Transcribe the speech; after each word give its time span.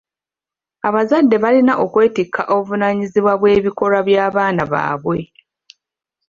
Abazadde 0.87 1.35
balina 1.43 1.73
okwetikka 1.83 2.41
obuvunaanyizibwa 2.53 3.33
bw'ebikolwa 3.39 3.99
by'abaana 4.07 4.63
baabwe. 4.71 5.19